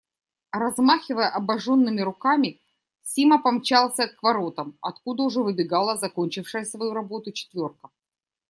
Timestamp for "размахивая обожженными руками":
0.51-2.59